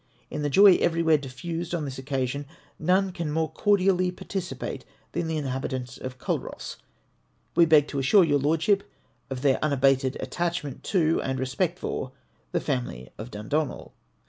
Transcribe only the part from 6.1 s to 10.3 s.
Culross; and we beg to assure your Lordship of their unabated